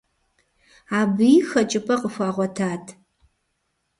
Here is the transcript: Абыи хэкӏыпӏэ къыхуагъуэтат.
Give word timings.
Абыи 0.99 1.37
хэкӏыпӏэ 1.47 1.95
къыхуагъуэтат. 2.01 2.85